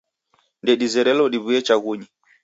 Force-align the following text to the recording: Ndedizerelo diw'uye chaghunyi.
Ndedizerelo 0.63 1.23
diw'uye 1.33 1.59
chaghunyi. 1.67 2.07